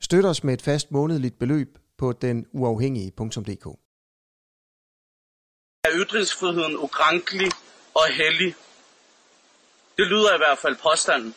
[0.00, 3.66] Støt os med et fast månedligt beløb på denuafhængige.dk.
[5.84, 7.50] Er ytringsfriheden ukrænkelig
[7.94, 8.54] og hellig?
[9.96, 11.34] Det lyder i hvert fald påstanden.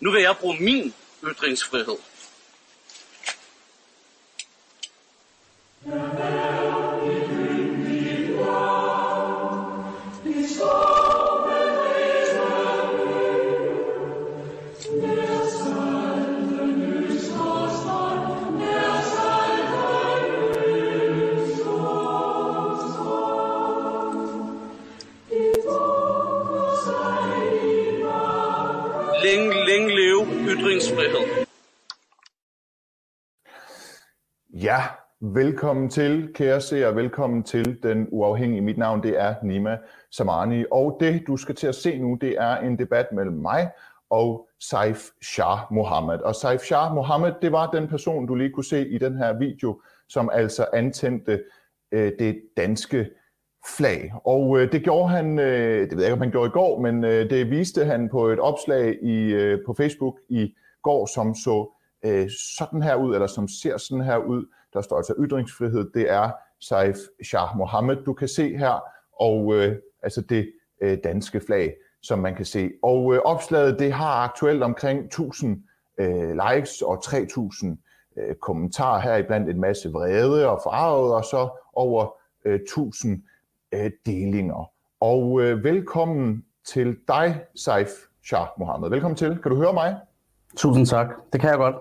[0.00, 1.96] Nu vil jeg bruge min ytringsfrihed.
[5.84, 6.55] Længe,
[30.66, 31.46] ytringsfrihed.
[34.54, 34.82] Ja,
[35.20, 38.60] velkommen til, kære seer, velkommen til Den Uafhængige.
[38.60, 39.78] Mit navn det er Nima
[40.10, 43.70] Samani, og det du skal til at se nu, det er en debat mellem mig
[44.10, 46.18] og Saif Shah Mohammed.
[46.18, 49.38] Og Saif Shah Mohammed, det var den person, du lige kunne se i den her
[49.38, 51.42] video, som altså antændte
[51.92, 53.10] øh, det danske
[53.76, 54.12] flag.
[54.24, 56.80] Og øh, det gjorde han, øh, det ved jeg ikke, om han gjorde i går,
[56.80, 61.34] men øh, det viste han på et opslag i, øh, på Facebook i går, som
[61.34, 61.72] så
[62.04, 64.44] øh, sådan her ud, eller som ser sådan her ud.
[64.72, 65.90] Der står altså ytringsfrihed.
[65.94, 68.82] Det er Saif Shah Mohammed, du kan se her,
[69.20, 72.70] og øh, altså det øh, danske flag, som man kan se.
[72.82, 75.62] Og øh, opslaget, det har aktuelt omkring 1000
[76.00, 77.78] øh, likes og 3000
[78.18, 83.22] øh, kommentarer her, iblandt en masse vrede og forarvet, og så over øh, 1000
[83.76, 84.70] øh, delinger.
[85.00, 87.88] Og øh, velkommen til dig, Saif
[88.24, 88.90] Shah Mohammed.
[88.90, 89.38] Velkommen til.
[89.42, 89.96] Kan du høre mig?
[90.56, 91.08] Tusind tak.
[91.32, 91.76] Det kan jeg godt.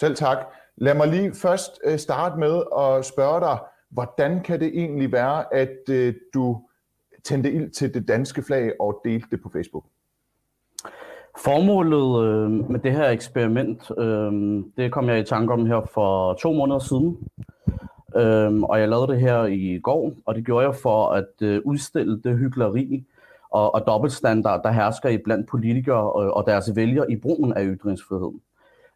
[0.00, 0.38] Selv tak.
[0.76, 3.58] Lad mig lige først øh, starte med at spørge dig,
[3.90, 6.60] hvordan kan det egentlig være, at øh, du
[7.24, 9.84] tændte ild til det danske flag og delte det på Facebook?
[11.38, 14.32] Formålet øh, med det her eksperiment, øh,
[14.76, 17.18] det kom jeg i tanke om her for to måneder siden.
[18.16, 21.60] Øh, og jeg lavede det her i går, og det gjorde jeg for at øh,
[21.64, 23.04] udstille det hyggeleri
[23.50, 27.64] og, og dobbeltstandard, der hersker i blandt politikere og, og deres vælgere i brugen af
[27.64, 28.40] ytringsfriheden.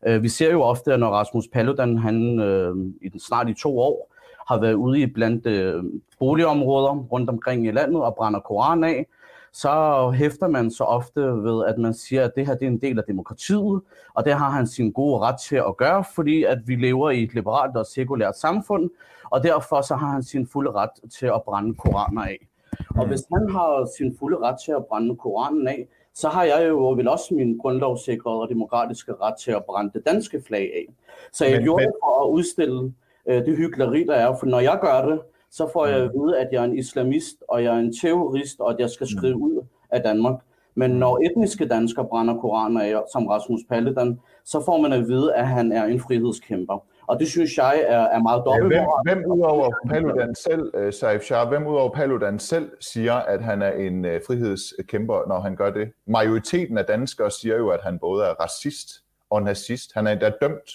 [0.07, 3.55] Øh, vi ser jo ofte, at når Rasmus Paludan, han øh, i den snart i
[3.55, 4.09] to år,
[4.49, 5.85] har været ude i blandt øh,
[6.19, 9.07] boligområder rundt omkring i landet og brænder Koran af,
[9.53, 12.81] så hæfter man så ofte ved, at man siger, at det her det er en
[12.81, 13.81] del af demokratiet,
[14.15, 17.23] og det har han sin gode ret til at gøre, fordi at vi lever i
[17.23, 18.91] et liberalt og sekulært samfund,
[19.31, 22.49] og derfor så har han sin fulde ret til at brænde koraner af.
[22.97, 26.69] Og hvis han har sin fulde ret til at brænde koranen af, så har jeg
[26.69, 30.95] jo vel også min grundlovssikrede og demokratiske ret til at brænde det danske flag af.
[31.33, 31.87] Så jeg men, gjorde men...
[31.87, 32.95] det for at udstille
[33.27, 35.21] øh, det hyggeleri, der er, for når jeg gør det,
[35.53, 38.61] så får jeg at vide, at jeg er en islamist, og jeg er en terrorist,
[38.61, 40.41] og at jeg skal skrive ud af Danmark.
[40.75, 45.35] Men når etniske danskere brænder koraner af, som Rasmus Paludan, så får man at vide,
[45.35, 46.85] at han er en frihedskæmper.
[47.07, 48.75] Og det synes jeg er, er meget dobbelt.
[48.75, 53.43] Ja, hvem, hvem udover Paludan selv, uh, Saif Shah, hvem udover Paludan selv siger, at
[53.43, 55.93] han er en uh, frihedskæmper, når han gør det?
[56.07, 58.89] Majoriteten af danskere siger jo, at han både er racist
[59.31, 59.91] og nazist.
[59.95, 60.71] Han er endda dømt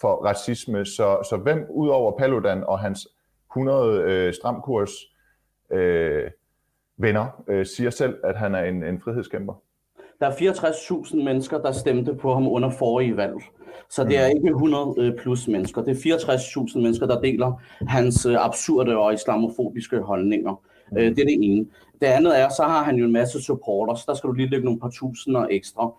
[0.00, 3.08] for racisme, så, så hvem udover Paludan og hans
[3.56, 4.90] 100 øh, stramkurs
[5.72, 6.30] øh,
[6.96, 9.54] venner øh, siger selv, at han er en, en frihedskæmper.
[10.20, 13.34] Der er 64.000 mennesker, der stemte på ham under forrige valg.
[13.90, 15.82] Så det er ikke 100 øh, plus mennesker.
[15.82, 20.52] Det er 64.000 mennesker, der deler hans øh, absurde og islamofobiske holdninger.
[20.90, 20.96] Mm.
[20.96, 21.66] Det er det ene.
[22.00, 24.04] Det andet er, så har han jo en masse supporters.
[24.04, 25.94] Der skal du lige lægge nogle par tusinder ekstra.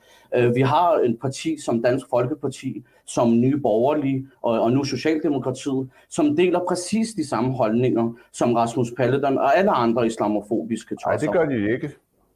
[0.54, 6.36] Vi har en parti som Dansk Folkeparti, som Nye Borgerlige og, og nu Socialdemokratiet, som
[6.36, 11.10] deler præcis de samme holdninger som Rasmus Paludan og alle andre islamofobiske tosser.
[11.10, 11.92] Nej, det gør de ikke.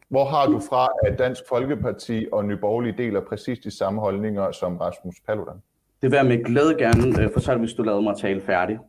[0.09, 4.51] Hvor har du fra, at Dansk Folkeparti og Nye Borgerlige deler præcis de samme holdninger
[4.51, 5.55] som Rasmus Paludan?
[6.01, 8.79] Det vil jeg med glæde gerne øh, fortælle, hvis du lader mig tale færdig.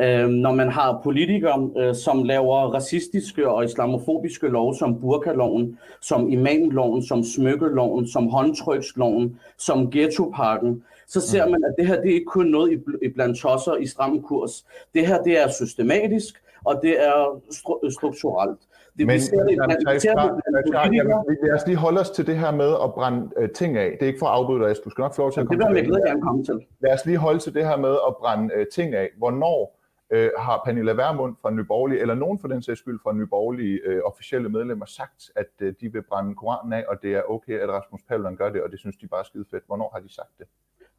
[0.00, 6.28] Øh, når man har politikere, øh, som laver racistiske og islamofobiske lov, som burkaloven, som
[6.28, 12.14] imamloven, som smykkeloven, som håndtryksloven, som ghettoparken, så ser man, at det her det er
[12.14, 14.66] ikke kun noget i blandt tosser i stram kurs.
[14.94, 18.58] Det her det er systematisk, og det er stru- strukturelt.
[18.98, 20.42] Det, men, ser det, man, man, ser det,
[21.42, 23.90] lad os lige holde os til det her med at brænde uh, ting af.
[23.92, 25.74] Det er ikke for at afbryde dig, du skal nok få lov til at komme
[25.74, 26.66] Det vil jeg gerne komme til.
[26.80, 29.08] Lad os lige holde til det her med at brænde uh, ting af.
[29.16, 29.78] Hvornår
[30.14, 34.12] uh, har Pernille Vermund fra Nyborgerlige, eller nogen for den sags skyld fra Nyborgerlige uh,
[34.12, 37.68] officielle medlemmer, sagt, at uh, de vil brænde Koranen af, og det er okay, at
[37.68, 39.64] Rasmus Paludan gør det, og det synes de bare er skide fedt.
[39.66, 40.46] Hvornår har de sagt det?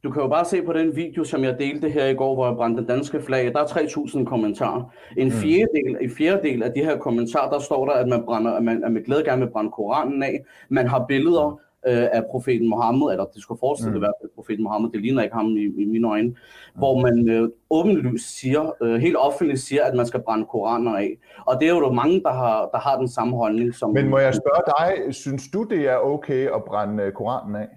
[0.04, 2.48] Du kan jo bare se på den video, som jeg delte her i går, hvor
[2.48, 3.54] jeg brændte danske flag.
[3.54, 4.94] Der er 3.000 kommentarer.
[5.18, 5.32] En mm.
[5.32, 8.84] fjerdedel, i fjerdedel af de her kommentarer, der står der, at man, brænder, at man,
[8.84, 10.46] at med glæde gerne vil brænde Koranen af.
[10.70, 14.02] Man har billeder øh, af profeten Mohammed, eller det skulle forestille mm.
[14.02, 16.36] fald profeten Mohammed, det ligner ikke ham i, i mine øjne, mm.
[16.76, 21.18] hvor man øh, åbenlyst siger, øh, helt offentligt siger, at man skal brænde Koraner af.
[21.46, 23.76] Og det er jo mange, der har, der har den samme holdning.
[23.76, 27.56] Som, Men må jeg spørge dig, synes du, det er okay at brænde øh, Koranen
[27.56, 27.68] af?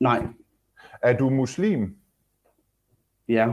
[0.00, 0.22] Nej.
[1.02, 1.96] Er du muslim?
[3.28, 3.48] Ja.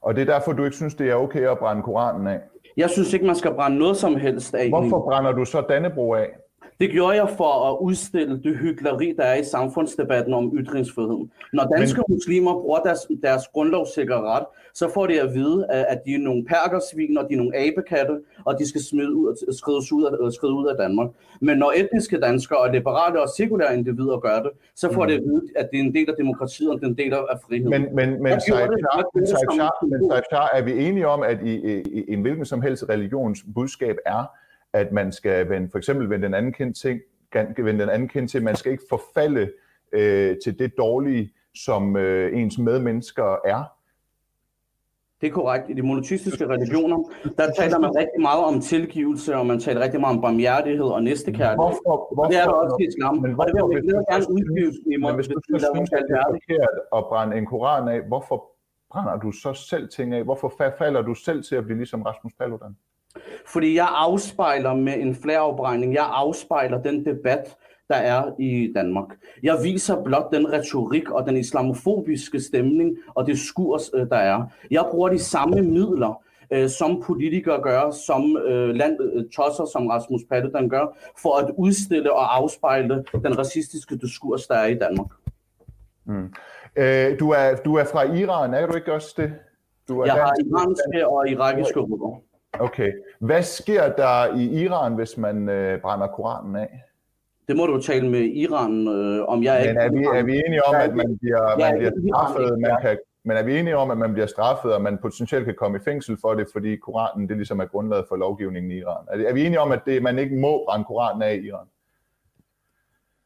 [0.00, 2.40] Og det er derfor, du ikke synes, det er okay at brænde Koranen af?
[2.76, 4.68] Jeg synes ikke, man skal brænde noget som helst af.
[4.68, 6.28] Hvorfor brænder du så Dannebro af?
[6.82, 11.32] Det gjorde jeg for at udstille det hyggeleri, der er i samfundsdebatten om ytringsfriheden.
[11.52, 12.14] Når danske Men...
[12.14, 14.44] muslimer bruger deres, deres grundlovssikre ret,
[14.74, 18.14] så får de at vide, at de er nogle perkersvin, og de er nogle abekatte,
[18.44, 21.10] og de skal smide ud, skrides ud af, skride ud af Danmark.
[21.40, 25.08] Men når etniske danskere og liberale og sekulære individer gør det, så får mm.
[25.08, 27.12] de at vide, at det er en del af demokratiet, og det er en del
[27.12, 27.70] af friheden.
[27.70, 28.68] Men, men, men, Saif
[30.52, 34.41] er vi enige om, at i, i, i en hvilken som helst religions budskab er,
[34.72, 37.00] at man skal vende, for eksempel vende den anden kendt ting,
[37.34, 39.50] vende den anden kendt til, man skal ikke forfalde
[39.92, 43.64] øh, til det dårlige, som øh, ens medmennesker er.
[45.20, 45.70] Det er korrekt.
[45.70, 46.98] I de monoteistiske religioner,
[47.38, 51.02] der taler man rigtig meget om tilgivelse, og man taler rigtig meget om barmhjertighed og
[51.02, 51.56] næstekærlighed.
[51.56, 53.14] Hvorfor, hvorfor, det er der også i islam.
[53.24, 56.30] Men hvorfor, og det vil jeg gerne uddybe i Men hvis du synes, det er
[56.36, 58.36] forkert at brænde en koran af, hvorfor
[58.90, 60.24] brænder du så selv ting af?
[60.24, 62.76] Hvorfor falder du selv til at blive ligesom Rasmus Paludan?
[63.46, 67.56] Fordi jeg afspejler med en flæreafbrænding, jeg afspejler den debat,
[67.88, 69.06] der er i Danmark.
[69.42, 74.42] Jeg viser blot den retorik og den islamofobiske stemning og det skurs, øh, der er.
[74.70, 79.86] Jeg bruger de samme midler, øh, som politikere gør, som øh, land, øh, tosser som
[79.86, 85.10] Rasmus Paludan gør, for at udstille og afspejle den racistiske diskurs, der er i Danmark.
[86.04, 86.32] Mm.
[86.76, 89.32] Øh, du, er, du er fra Iran, er du ikke også det?
[89.88, 92.31] Du er jeg har iranske og irakiske rødder.
[92.62, 92.92] Okay.
[93.18, 96.82] Hvad sker der i Iran, hvis man øh, brænder Koranen af?
[97.48, 99.42] Det må du tale med Iran øh, om.
[99.42, 102.60] Jeg er, men er, vi, er vi enige om, at man bliver, man bliver straffet,
[102.60, 105.54] man kan, men er vi enige om, at man bliver straffet, og man potentielt kan
[105.54, 109.06] komme i fængsel for det, fordi Koranen det ligesom er grundlaget for lovgivningen i Iran?
[109.08, 111.66] Er, er vi enige om, at det, man ikke må brænde Koranen af i Iran?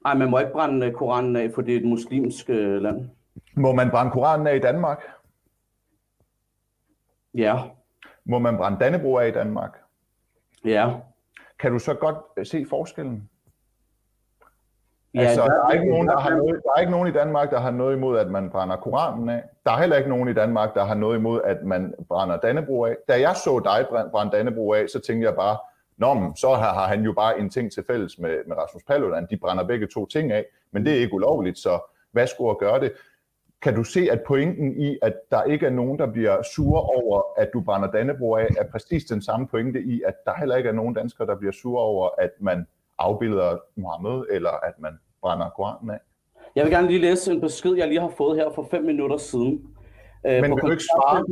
[0.05, 3.09] Nej, man må ikke brænde Koranen af, for det er et muslimsk øh, land.
[3.57, 5.03] Må man brænde Koranen af i Danmark?
[7.35, 7.59] Ja.
[8.27, 9.79] Må man brænde Dannebro af i Danmark?
[10.65, 10.91] Ja.
[11.59, 13.31] Kan du så godt øh, se forskellen?
[15.15, 17.51] Ja, altså, der, er ikke nogen, der, har noget, der er ikke nogen i Danmark,
[17.51, 19.43] der har noget imod, at man brænder Koranen af.
[19.67, 22.85] Der er heller ikke nogen i Danmark, der har noget imod, at man brænder Dannebro
[22.85, 22.97] af.
[23.09, 25.59] Da jeg så dig brænde Dannebro af, så tænkte jeg bare,
[25.97, 29.27] Nå, så har, har han jo bare en ting til fælles med, med Rasmus Paludan.
[29.31, 31.81] De brænder begge to ting af, men det er ikke ulovligt, så
[32.13, 32.93] hvad skulle at gøre det?
[33.67, 37.23] Kan du se, at pointen i, at der ikke er nogen, der bliver sure over,
[37.37, 40.69] at du brænder Dannebro af, er præcis den samme pointe i, at der heller ikke
[40.69, 42.67] er nogen danskere, der bliver sure over, at man
[42.99, 45.99] afbilder Mohammed, eller at man brænder Koranen af?
[46.57, 49.17] Jeg vil gerne lige læse en besked, jeg lige har fået her for fem minutter
[49.17, 49.63] siden.
[50.27, 51.25] Øh, Men vil du ikke svare?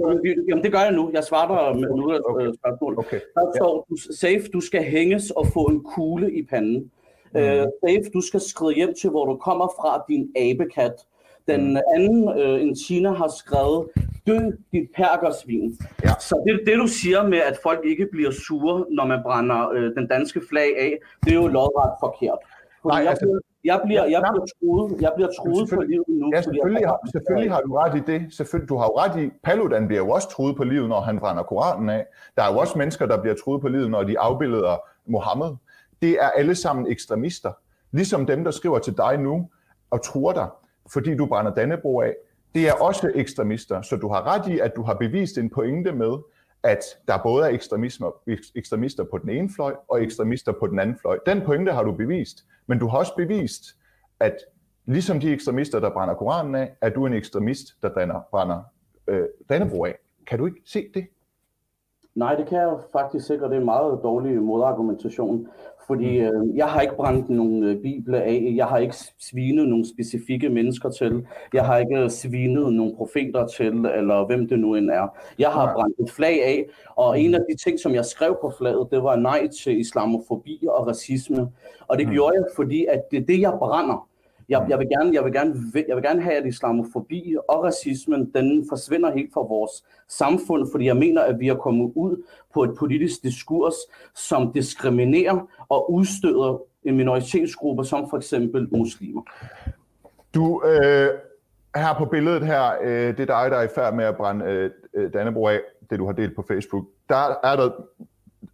[0.49, 1.11] Jamen det gør jeg nu.
[1.13, 2.47] Jeg svarer dig med okay, okay.
[2.47, 2.99] Øh, spørgsmål.
[2.99, 3.21] Okay.
[3.35, 6.91] Der står, du, safe, du skal hænges og få en kugle i panden.
[7.35, 7.41] Mm.
[7.41, 10.95] Uh, safe, du skal skride hjem til, hvor du kommer fra, din abekat.
[11.49, 13.89] Den anden, øh, en Tina, har skrevet,
[14.27, 14.39] dø
[14.73, 15.79] dit perkersvin.
[16.05, 16.13] Ja.
[16.21, 19.95] Så det, det du siger med, at folk ikke bliver sure, når man brænder øh,
[19.97, 22.39] den danske flag af, det er jo lodret forkert.
[22.85, 26.31] Nej, jeg, altså, bliver, jeg, bliver, jeg, bliver truet, jeg bliver truet på livet nu.
[26.35, 28.35] Ja, selvfølgelig, har, selvfølgelig har du ret i det.
[28.35, 31.19] Selvfølgelig, du har jo ret i, Paludan bliver jo også truet på livet, når han
[31.19, 32.07] brænder Koranen af.
[32.37, 35.51] Der er jo også mennesker, der bliver truet på livet, når de afbilleder Mohammed.
[36.03, 37.53] Det er alle sammen ekstremister.
[37.93, 39.49] Ligesom dem, der skriver til dig nu
[39.91, 40.49] og truer dig
[40.93, 42.15] fordi du brænder Dannebro af,
[42.55, 43.83] det er også ekstremister.
[43.83, 46.19] Så du har ret i, at du har bevist en pointe med,
[46.63, 48.07] at der både er ekstremisme,
[48.55, 51.19] ekstremister på den ene fløj og ekstremister på den anden fløj.
[51.27, 53.65] Den pointe har du bevist, men du har også bevist,
[54.21, 54.37] at
[54.87, 58.63] ligesom de ekstremister, der brænder Koranen af, er du en ekstremist, der brænder, brænder
[59.07, 59.99] øh, Dannebro af.
[60.27, 61.07] Kan du ikke se det?
[62.15, 65.49] Nej, det kan jeg faktisk og det er en meget dårlig modargumentation.
[65.87, 68.97] Fordi øh, jeg har ikke brændt nogen øh, bibler af, jeg har ikke
[69.31, 74.59] svinet nogle specifikke mennesker til, jeg har ikke svinet nogle profeter til, eller hvem det
[74.59, 75.09] nu end er.
[75.39, 76.65] Jeg har brændt et flag af,
[76.97, 80.67] og en af de ting, som jeg skrev på flaget, det var nej til islamofobi
[80.69, 81.49] og racisme.
[81.89, 82.13] Og det mm.
[82.13, 84.09] gjorde jeg, fordi at det er det, jeg brænder.
[84.49, 85.55] Jeg, jeg, vil gerne, jeg, vil gerne,
[85.89, 89.71] jeg vil gerne have, at islamofobi og racismen den forsvinder helt fra vores
[90.09, 92.23] samfund, fordi jeg mener, at vi er kommet ud
[92.55, 93.75] på et politisk diskurs,
[94.15, 99.23] som diskriminerer og udstøder en minoritetsgruppe, som for eksempel muslimer.
[100.35, 101.09] Du, øh,
[101.77, 104.45] her på billedet her, øh, det er dig, der er i færd med at brænde
[104.45, 105.61] øh, øh Dannebro af,
[105.91, 106.85] det du har delt på Facebook.
[107.09, 107.71] Der er der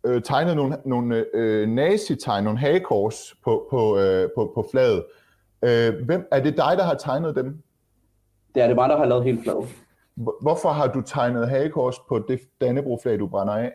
[0.06, 4.99] øh, tegnet nogle, nogle øh, nazi-tegn, nogle hagekors på, på, øh, på, på flaget.
[4.99, 5.20] Øh,
[6.05, 7.62] hvem, er det dig, der har tegnet dem?
[8.55, 9.69] Det er det mig, der har lavet helt flaget.
[10.40, 13.73] Hvorfor har du tegnet hagekors på det Dannebro-flag, du brænder af?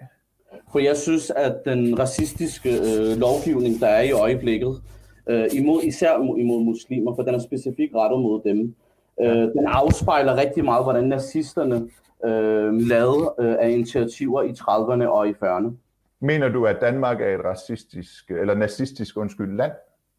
[0.72, 4.82] For jeg synes, at den racistiske øh, lovgivning, der er i øjeblikket,
[5.30, 8.76] øh, imod, især imod muslimer, for den er specifikt rettet mod dem,
[9.22, 11.90] øh, den afspejler rigtig meget, hvordan nazisterne
[12.26, 15.72] øh, lavede øh, af initiativer i 30'erne og i 40'erne.
[16.20, 19.72] Mener du, at Danmark er et racistisk, eller nazistisk undskyld land?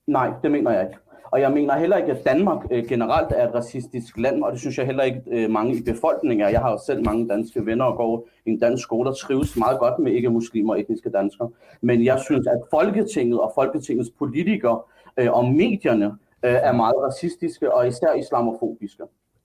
[0.07, 0.99] Nej, det mener jeg ikke.
[1.31, 4.61] Og jeg mener heller ikke, at Danmark øh, generelt er et racistisk land, og det
[4.61, 6.51] synes jeg heller ikke øh, mange i befolkningen er.
[6.51, 9.57] Jeg har jo selv mange danske venner og går i en dansk skole, der trives
[9.57, 11.51] meget godt med ikke-muslimer og etniske danskere.
[11.81, 14.81] Men jeg synes, at Folketinget og Folketingets politikere
[15.17, 16.07] øh, og medierne
[16.43, 19.03] øh, er meget racistiske og især islamofobiske.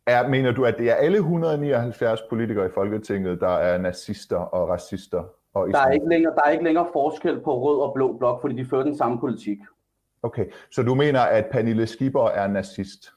[0.08, 4.70] Er, mener du, at det er alle 179 politikere i Folketinget, der er nazister og
[4.70, 5.24] racister?
[5.54, 8.42] Og der, er ikke længere, der er ikke længere forskel på rød og blå blok,
[8.42, 9.58] fordi de fører den samme politik.
[10.24, 13.12] Okay, så du mener, at Pernille Skipper er nazist?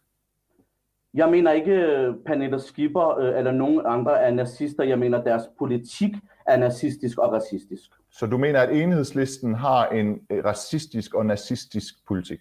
[1.14, 4.84] Jeg mener ikke, at Pernille Skipper øh, eller nogen andre er nazister.
[4.84, 6.10] Jeg mener, at deres politik
[6.46, 7.90] er nazistisk og racistisk.
[8.10, 12.40] Så du mener, at enhedslisten har en øh, racistisk og nazistisk politik?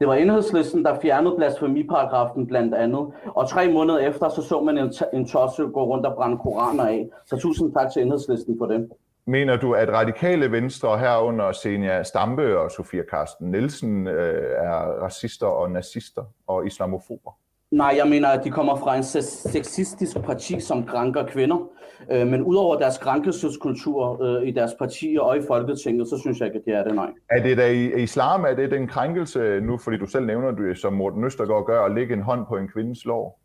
[0.00, 3.12] Det var enhedslisten, der fjernede blasfemiparagrafen blandt andet.
[3.24, 6.84] Og tre måneder efter, så så man en, en tosse gå rundt og brænde koraner
[6.84, 7.08] af.
[7.26, 8.88] Så tusind tak til enhedslisten for det.
[9.28, 15.46] Mener du, at radikale venstre herunder Senia Stampe og Sofia Karsten Nielsen øh, er racister
[15.46, 17.30] og nazister og islamofober?
[17.70, 21.68] Nej, jeg mener, at de kommer fra en sexistisk parti, som krænker kvinder.
[22.12, 26.46] Øh, men udover deres krænkelseskultur øh, i deres partier og i Folketinget, så synes jeg
[26.46, 27.10] ikke, at det er det, nej.
[27.30, 30.78] Er det da i islam, er det den krænkelse nu, fordi du selv nævner det,
[30.78, 33.40] som Morten Østergaard gør, at lægge en hånd på en kvindes lår?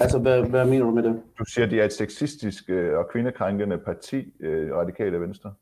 [0.00, 1.22] Altså, hvad, hvad mener du med det?
[1.38, 5.52] Du siger, at de er et sexistisk øh, og kvindekrænkende parti, øh, Radikale Venstre.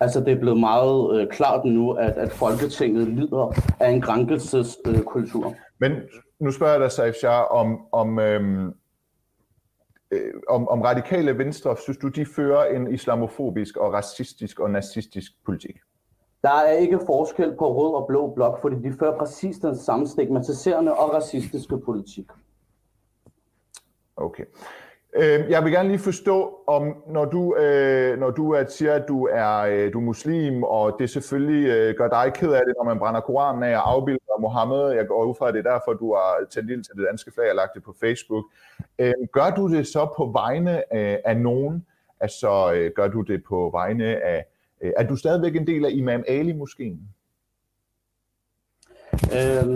[0.00, 5.46] Altså, det er blevet meget øh, klart nu, at, at Folketinget lider af en krænkelseskultur.
[5.46, 5.92] Øh, Men
[6.40, 8.74] nu spørger jeg dig, Saif Shah, om, om, øhm,
[10.10, 15.32] øh, om, om radikale venstre, synes du, de fører en islamofobisk og racistisk og nazistisk
[15.46, 15.76] politik?
[16.42, 20.06] Der er ikke forskel på rød og blå blok, fordi de fører præcis den samme
[20.06, 22.26] stigmatiserende og racistiske politik.
[24.20, 24.44] Okay.
[25.16, 29.04] Øh, jeg vil gerne lige forstå, om når du, øh, når du at siger, at
[29.08, 32.74] du er, øh, du er muslim, og det selvfølgelig øh, gør dig ked af det,
[32.78, 34.90] når man brænder Koranen af og afbilder Mohammed.
[34.90, 37.32] Jeg går ud fra, at det er derfor, du har tændt ild til det danske
[37.34, 38.44] flag og lagt det på Facebook.
[38.98, 41.86] Øh, gør du det så på vegne øh, af nogen?
[42.20, 44.44] Altså, øh, gør du det på vegne af...
[44.80, 46.98] Øh, er du stadigvæk en del af Imam Ali-moskeen?
[49.36, 49.70] Øhm,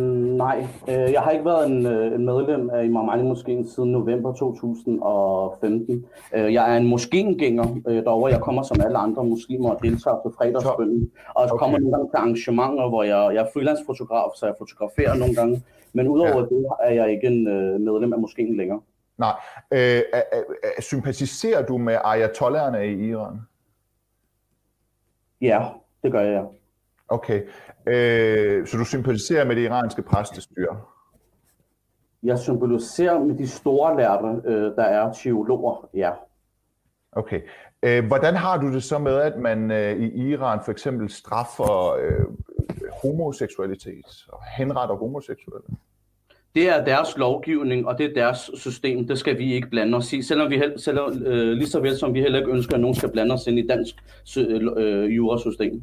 [0.44, 3.92] nej, øh, jeg har ikke været en, øh, en medlem af Imam Ali Moskeen siden
[3.92, 6.06] november 2015.
[6.34, 8.32] Øh, jeg er en moskengænger øh, derovre.
[8.32, 11.10] Jeg kommer som alle andre muslimer og deltager på fredagsbønnen.
[11.34, 11.58] Og okay.
[11.58, 15.62] kommer nogle gange til arrangementer, hvor jeg, jeg er freelance-fotograf, så jeg fotograferer nogle gange.
[15.92, 16.42] Men udover ja.
[16.42, 18.80] det er jeg ikke en øh, medlem af moskeen længere.
[19.18, 19.32] Nej.
[19.72, 20.22] Øh, øh,
[20.64, 23.40] øh, sympatiserer du med ayatollaherne i Iran?
[25.40, 25.62] Ja,
[26.02, 26.42] det gør jeg, ja.
[27.12, 27.42] Okay.
[27.86, 30.80] Øh, så du sympatiserer med det iranske præstestyre?
[32.22, 36.10] Jeg sympatiserer med de store lærte, øh, der er teologer, ja.
[37.12, 37.40] Okay.
[37.82, 41.92] Øh, hvordan har du det så med, at man øh, i Iran for eksempel straffer
[41.92, 42.26] øh,
[43.02, 45.66] homoseksualitet og henretter homoseksuelle?
[46.54, 49.06] Det er deres lovgivning, og det er deres system.
[49.06, 50.22] Det skal vi ikke blande os i.
[50.22, 53.10] Selvom vi selvom, øh, lige så vel som vi heller ikke ønsker, at nogen skal
[53.10, 53.94] blande os ind i dansk
[54.76, 55.82] øh, jurasystem.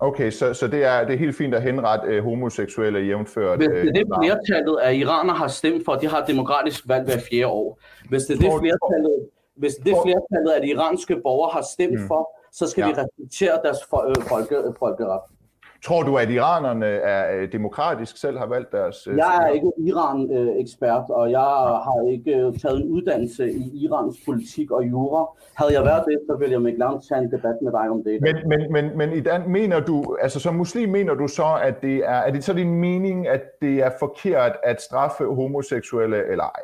[0.00, 3.58] Okay, så, så det, er, det er helt fint at henrette øh, homoseksuelle jævnført?
[3.58, 7.18] Hvis det er det flertallet af iranere har stemt for, de har demokratisk valg hver
[7.30, 7.78] fjerde år.
[8.08, 12.06] Hvis det er det flertallet, hvis det flertallet af de iranske borgere har stemt mm.
[12.06, 12.88] for, så skal ja.
[12.88, 15.20] vi respektere deres for, øh, folke, folkeret.
[15.84, 19.06] Tror du, at iranerne er øh, demokratisk selv har valgt deres...
[19.06, 21.40] Øh, jeg er ikke Iran-ekspert, og jeg
[21.86, 25.26] har ikke øh, taget en uddannelse i Irans politik og jura.
[25.54, 28.04] Havde jeg været det, så ville jeg med glæde tage en debat med dig om
[28.04, 28.20] det.
[28.20, 31.82] Men, men, men, men i den, mener du, altså som muslim mener du så, at
[31.82, 36.44] det er, er det så din mening, at det er forkert at straffe homoseksuelle eller
[36.44, 36.62] ej?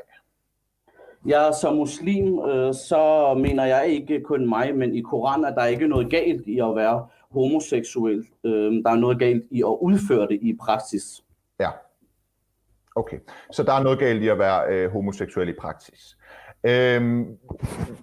[1.27, 5.65] Ja, som muslim, øh, så mener jeg ikke kun mig, men i Koranen er der
[5.65, 8.27] ikke noget galt i at være homoseksuel.
[8.45, 11.25] Øh, der er noget galt i at udføre det i praksis.
[11.61, 11.71] Ja.
[12.97, 13.19] Okay.
[13.53, 16.17] Så der er noget galt i at være øh, homoseksuel i praksis.
[16.67, 17.37] Øhm,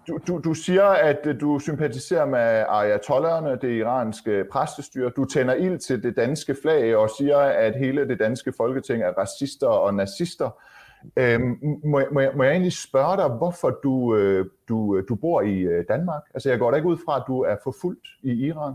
[0.08, 5.12] du, du, du siger, at du sympatiserer med ayatollerne, det iranske præstestyre.
[5.16, 9.12] Du tænder ild til det danske flag og siger, at hele det danske folketing er
[9.12, 10.50] racister og nazister.
[11.18, 15.42] Øhm, må, må, jeg, må jeg egentlig spørge dig, hvorfor du, øh, du, du bor
[15.42, 16.22] i øh, Danmark?
[16.34, 18.74] Altså, jeg går da ikke ud fra, at du er forfulgt i Iran.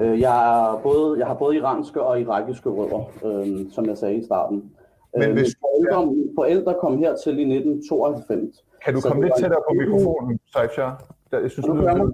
[0.00, 4.16] Øh, jeg, er både, jeg har både iranske og irakiske rødder, øh, som jeg sagde
[4.16, 4.72] i starten.
[5.16, 6.40] Men øh, hvis, forældre, ja.
[6.40, 8.64] forældre kom hertil i 1992.
[8.84, 10.90] Kan du komme lidt tættere på mikrofonen, Saifja?
[11.32, 12.12] Jeg synes, lyden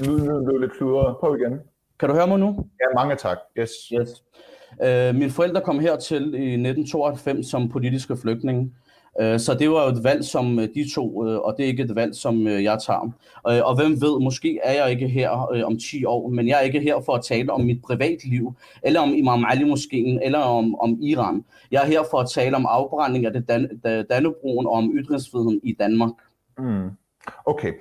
[0.00, 1.16] lyden blev lidt kludret.
[1.16, 1.60] Prøv igen.
[2.00, 2.46] Kan du høre mig nu?
[2.80, 3.38] Ja, mange tak.
[3.58, 3.70] Yes.
[3.92, 4.10] yes.
[4.82, 8.72] Øh, mine forældre kom hertil i 1992 som politiske flygtninge.
[9.20, 11.68] Øh, så det var jo et valg, som øh, de to, øh, og det er
[11.68, 13.10] ikke et valg, som jeg tager.
[13.44, 15.30] Og hvem ved, måske er jeg ikke her
[15.64, 19.00] om 10 år, men jeg er ikke her for at tale om mit privatliv, eller
[19.00, 21.44] om Imam Ali moskeen, eller om, om Iran.
[21.70, 23.80] Jeg er her for at tale om afbrænding af det Dan-
[24.10, 26.10] Dannebroen og om ytringsfriheden i Danmark.
[26.58, 26.88] Mm.
[27.46, 27.72] Okay.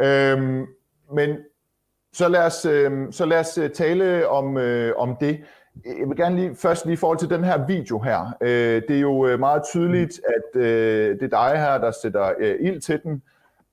[0.00, 0.66] Øhm,
[1.14, 1.30] men
[2.12, 5.38] så lad os, øh, så lad os tale om, øh, om det.
[5.84, 8.36] Jeg vil gerne lige først lige i forhold til den her video her.
[8.40, 12.32] Øh, det er jo øh, meget tydeligt, at øh, det er dig her, der sætter
[12.38, 13.22] øh, ild til den.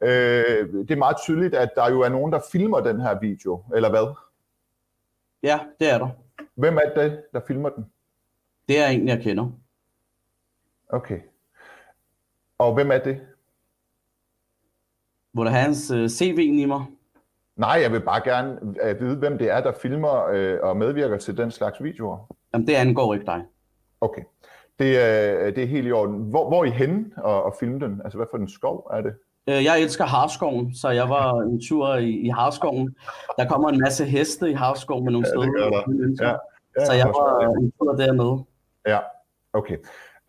[0.01, 3.63] Øh, det er meget tydeligt, at der jo er nogen, der filmer den her video,
[3.75, 4.15] eller hvad?
[5.43, 6.09] Ja, det er der.
[6.55, 7.85] Hvem er det, der filmer den?
[8.67, 9.51] Det er en, jeg kender.
[10.89, 11.19] Okay.
[12.57, 13.21] Og hvem er det?
[15.31, 16.85] Hvor der hans uh, CV i mig?
[17.59, 20.23] Nej, jeg vil bare gerne uh, vide, hvem det er, der filmer
[20.63, 22.35] uh, og medvirker til den slags videoer.
[22.53, 23.43] Jamen, det angår ikke dig.
[24.01, 24.21] Okay.
[24.79, 26.29] Det, er, det er helt i orden.
[26.29, 28.01] Hvor, hvor er I henne og, og filme den?
[28.03, 29.13] Altså, hvad for en skov er det?
[29.49, 32.95] Øh, jeg elsker Harskoven, så jeg var en tur i, i Harskoven.
[33.37, 36.27] Der kommer en masse heste i Harskoven med nogle ja, steder.
[36.27, 36.35] Ja,
[36.79, 38.43] ja, så jeg var en tur dernede.
[38.87, 38.99] Ja,
[39.53, 39.77] okay.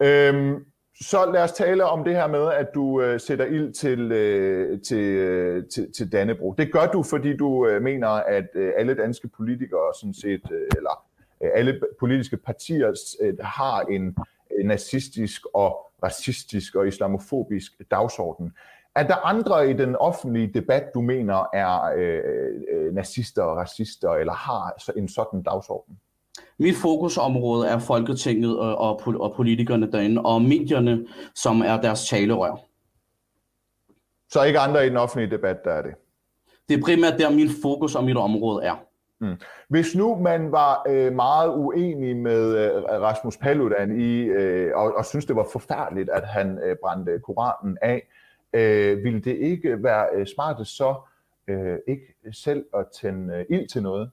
[0.03, 0.65] Øhm,
[1.03, 4.81] så lad os tale om det her med, at du øh, sætter ild til, øh,
[4.81, 6.55] til, øh, til, til Dannebro.
[6.59, 10.67] Det gør du, fordi du øh, mener, at øh, alle danske politikere, sådan set, øh,
[10.77, 11.05] eller
[11.43, 14.17] øh, alle politiske partier øh, har en
[14.59, 18.53] øh, nazistisk og racistisk og islamofobisk dagsorden.
[18.95, 22.23] Er der andre i den offentlige debat, du mener er øh,
[22.73, 25.99] øh, nazister og racister, eller har en sådan dagsorden?
[26.61, 32.57] Mit fokusområde er Folketinget og, og, og politikerne derinde, og medierne, som er deres talerør.
[34.29, 35.95] Så ikke andre i den offentlige debat, der er det?
[36.69, 38.85] Det er primært der, min fokus og mit område er.
[39.21, 39.35] Mm.
[39.69, 45.05] Hvis nu man var øh, meget uenig med øh, Rasmus Paludan i, øh, og, og
[45.05, 48.09] synes det var forfærdeligt, at han øh, brændte Koranen af,
[48.53, 50.95] øh, ville det ikke være øh, smart så
[51.49, 54.11] øh, ikke selv at tænde øh, ild til noget?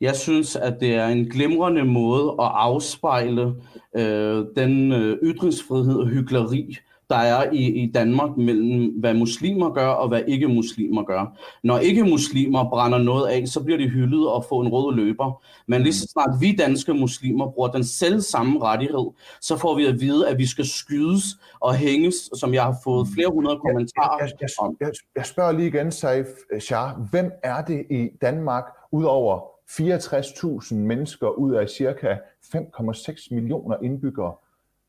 [0.00, 3.54] Jeg synes, at det er en glimrende måde at afspejle
[3.96, 6.76] øh, den øh, ytringsfrihed og hyggeleri,
[7.10, 11.38] der er i, i Danmark mellem, hvad muslimer gør og hvad ikke-muslimer gør.
[11.64, 15.42] Når ikke-muslimer brænder noget af, så bliver de hyldet og får en rød løber.
[15.66, 19.06] Men lige så snart vi danske muslimer bruger den selv samme rettighed,
[19.40, 21.22] så får vi at vide, at vi skal skydes
[21.60, 25.52] og hænges, som jeg har fået flere hundrede kommentarer jeg, jeg, jeg, jeg, jeg spørger
[25.52, 26.26] lige igen, Saif
[26.60, 26.90] Shah.
[27.10, 32.14] Hvem er det i Danmark, udover 64.000 mennesker ud af cirka
[32.54, 34.34] 5,6 millioner indbyggere,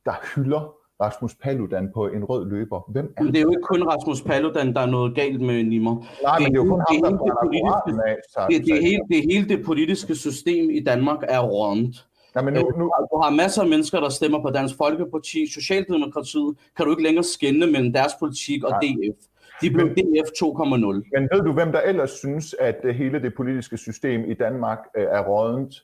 [0.05, 2.91] der hylder Rasmus Paludan på en rød løber.
[2.91, 3.35] Hvem er det?
[3.35, 5.95] er jo ikke kun Rasmus Paludan, der er noget galt med Nimmer.
[6.23, 8.47] Nej, men det er jo kun ham, der brænder af.
[8.49, 12.07] Det, det, hele, det hele det politiske system i Danmark er rådent.
[12.35, 12.91] Ja, men nu, nu...
[13.11, 17.23] Du har masser af mennesker, der stemmer på Dansk Folkeparti, Socialdemokratiet, kan du ikke længere
[17.23, 18.79] skænde mellem deres politik og Nej.
[18.81, 19.25] DF.
[19.62, 21.19] De blev DF 2,0.
[21.19, 24.80] Men ved du, hvem der ellers synes, at øh, hele det politiske system i Danmark
[24.97, 25.84] øh, er rådent?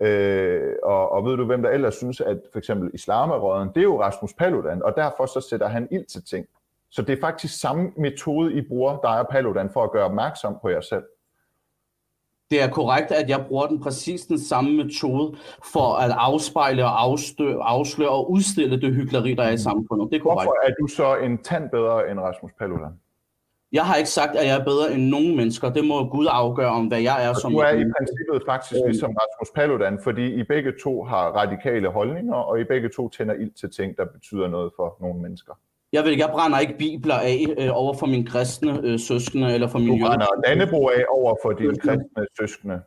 [0.00, 3.68] Øh, og, og ved du, hvem der ellers synes, at for eksempel islam er råden?
[3.68, 6.46] Det er jo Rasmus Paludan, og derfor så sætter han ild til ting.
[6.90, 10.56] Så det er faktisk samme metode, I bruger, der er Paludan, for at gøre opmærksom
[10.62, 11.02] på jer selv.
[12.50, 15.36] Det er korrekt, at jeg bruger den præcis den samme metode
[15.72, 20.10] for at afspejle og afstø, afsløre og udstille det hyggeleri, der er i samfundet.
[20.10, 20.46] Det er korrekt.
[20.46, 22.92] Hvorfor er du så en tand bedre end Rasmus Paludan?
[23.72, 25.72] Jeg har ikke sagt, at jeg er bedre end nogen mennesker.
[25.72, 28.78] Det må Gud afgøre om, hvad jeg er og som du er i princippet faktisk
[28.80, 28.88] Øhm.
[28.90, 33.34] ligesom Rasmus Paludan, fordi I begge to har radikale holdninger, og I begge to tænder
[33.34, 35.52] ild til ting, der betyder noget for nogle mennesker.
[35.92, 39.68] Jeg ikke, jeg brænder ikke bibler af øh, over for mine kristne øh, søskende eller
[39.68, 42.80] for Du mine brænder jødiske- Dannebro af over for dine kristne søskende.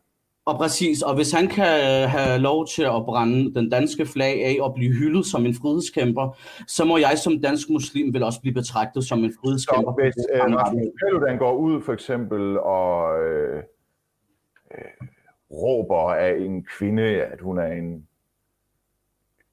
[0.46, 4.46] Og præcis, og hvis han kan øh, have lov til at brænde den danske flag
[4.46, 8.42] af og blive hyldet som en frihedskæmper, så må jeg som dansk muslim vel også
[8.42, 9.92] blive betragtet som en frihedskæmper.
[9.92, 13.64] Så hvis øh, Rasmus Paludan går ud for eksempel og øh,
[14.72, 15.08] øh,
[15.52, 18.08] råber af en kvinde, at hun er en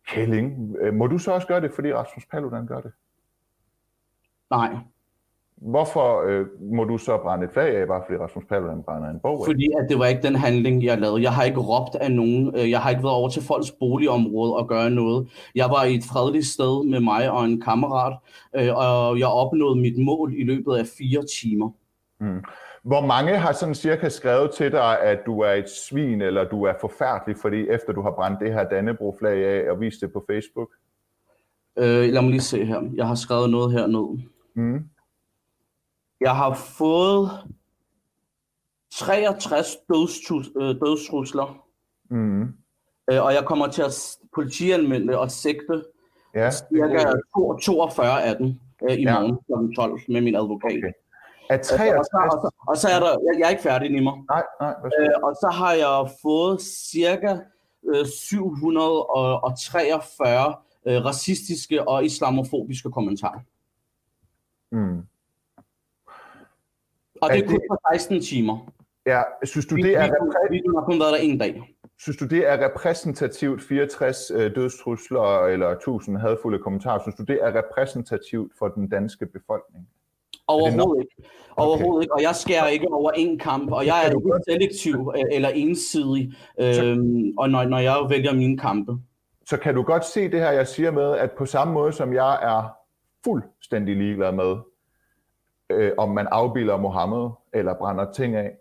[0.09, 2.93] kælling, øh, må du så også gøre det, fordi Rasmus Paludan gør det?
[4.51, 4.77] Nej,
[5.65, 9.21] Hvorfor øh, må du så brænde et flag af, bare fordi Rasmus Paludan brænder en
[9.21, 9.47] bog af?
[9.47, 11.23] fordi at det var ikke den handling, jeg lavede.
[11.23, 12.55] Jeg har ikke råbt af nogen.
[12.57, 15.29] Øh, Jeg har ikke været over til folks boligområde og gøre noget.
[15.55, 18.17] Jeg var i et fredeligt sted med mig og en kammerat,
[18.57, 21.71] øh, og jeg opnåede mit mål i løbet af fire timer.
[22.83, 26.65] Hvor mange har sådan cirka skrevet til dig, at du er et svin, eller du
[26.65, 30.25] er forfærdelig, fordi efter du har brændt det her Dannebro-flag af og vist det på
[30.31, 30.69] Facebook?
[31.79, 32.81] Øh, lad mig lige se her.
[32.95, 34.23] Jeg har skrevet noget hernede.
[34.55, 34.85] Mm.
[36.23, 37.31] Jeg har fået
[38.91, 41.67] 63 dødstrus, øh, dødstrusler,
[42.11, 42.43] Mm.
[43.13, 45.85] øh, og jeg kommer til at politianmelde og sigte
[46.35, 47.21] Ja, cirka godt.
[47.35, 48.47] 42 42 af dem
[48.91, 49.21] øh, i Ja.
[49.21, 49.75] morgen kl.
[49.77, 50.71] 12 med min advokat.
[50.71, 50.79] Okay.
[50.79, 50.93] Okay.
[51.51, 52.09] Er Og, så, 63...
[52.35, 54.25] og, så, og så er der, jeg, jeg er ikke færdig, Nimmer.
[54.29, 57.39] Nej, nej, Øh, og så har jeg fået cirka
[57.95, 60.55] øh, 743
[60.87, 63.41] øh, racistiske og islamofobiske kommentarer.
[64.71, 65.07] mm.
[67.23, 68.73] Og Er det er kun det- på 16 timer.
[69.07, 70.03] Ja, synes du, det er,
[70.51, 71.63] Videoen- har kun været der en dag.
[71.99, 77.03] synes du, det er repræsentativt 64 øh, dødstrusler eller 1000 hadfulde kommentarer?
[77.03, 79.89] Synes du, det er repræsentativt for den danske befolkning?
[80.47, 81.31] Overhovedet ikke.
[81.57, 82.15] Overhovedet ikke.
[82.15, 86.35] Og jeg skærer ikke over en kamp, og jeg er ikke selektiv øh, eller ensidig,
[86.61, 88.93] øhm, og når, når jeg vælger mine kampe.
[89.47, 92.13] Så kan du godt se det her, jeg siger med, at på samme måde som
[92.15, 92.77] jeg er
[93.25, 94.57] fuldstændig ligeglad med,
[95.73, 98.57] øh, om man afbilder Mohammed eller brænder ting af,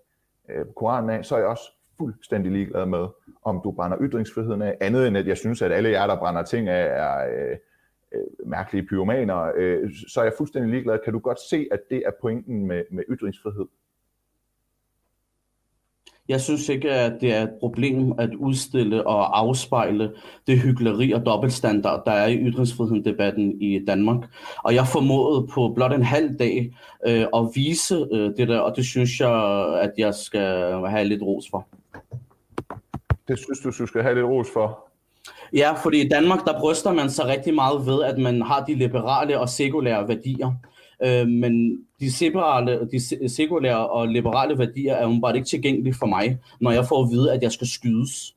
[0.49, 3.07] øh, Koranen af, så er jeg også fuldstændig ligeglad med,
[3.43, 6.43] om du brænder ytringsfriheden af, andet end at jeg synes, at alle jer, der brænder
[6.43, 7.57] ting af, er øh,
[8.11, 10.99] øh, mærkelige pyromaner, øh, så er jeg fuldstændig ligeglad.
[11.03, 13.65] Kan du godt se, at det er pointen med, med ytringsfrihed?
[16.29, 20.11] Jeg synes ikke, at det er et problem at udstille og afspejle
[20.47, 24.17] det hyggeleri og dobbeltstandard, der er i ytringsfriheden-debatten i Danmark.
[24.63, 26.73] Og jeg formåede på blot en halv dag
[27.07, 31.21] øh, at vise øh, det der, og det synes jeg, at jeg skal have lidt
[31.21, 31.67] ros for.
[33.27, 34.91] Det synes du, du skal have lidt ros for.
[35.53, 38.73] Ja, fordi i Danmark, der bryster man sig rigtig meget ved, at man har de
[38.73, 40.51] liberale og sekulære værdier.
[41.03, 46.05] Øh, men de, separale, de sekulære og liberale værdier er jo bare ikke tilgængelige for
[46.05, 48.35] mig, når jeg får at vide, at jeg skal skydes.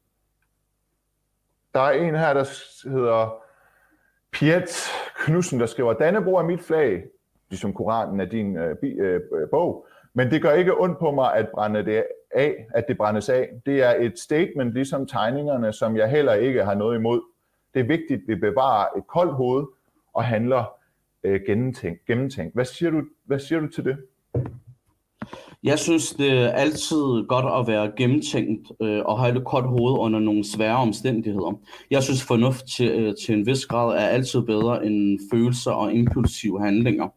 [1.75, 2.45] Der er en her, der
[2.91, 3.35] hedder
[4.33, 4.71] Piet
[5.17, 7.03] Knudsen, der skriver, Dannebro er mit flag,
[7.51, 11.11] ligesom Koranen er din øh, bi, øh, øh, bog, men det gør ikke ondt på
[11.11, 13.49] mig at brænde det af, at det brændes af.
[13.67, 17.21] Det er et statement, ligesom tegningerne, som jeg heller ikke har noget imod.
[17.75, 19.67] Det er vigtigt, at vi bevarer et koldt hoved
[20.15, 20.65] og handler
[21.25, 22.55] øh, gennemtænkt, gennemtænkt.
[22.55, 23.97] Hvad siger, du, hvad siger du til det?
[25.65, 29.99] Jeg synes, det er altid godt at være gennemtænkt øh, og have et koldt hoved
[29.99, 31.61] under nogle svære omstændigheder.
[31.91, 35.95] Jeg synes, fornuft til, øh, til en vis grad er altid bedre end følelser og
[35.95, 37.09] impulsive handlinger.